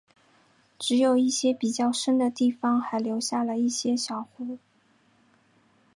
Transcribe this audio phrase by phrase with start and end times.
[0.79, 4.57] 只有一些比较深的地方还留下了一些小湖。